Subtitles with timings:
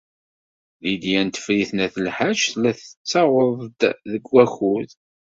[0.83, 3.81] Lidya n Tifrit n At Lḥaǧ tella tettaweḍ-d
[4.11, 4.89] deg wakud.